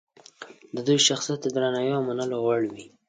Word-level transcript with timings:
د 0.75 0.77
دوی 0.87 0.97
شخصیت 1.07 1.39
د 1.43 1.47
درناوي 1.55 1.91
او 1.97 2.01
منلو 2.07 2.37
وړ 2.45 2.61
وي. 2.73 2.85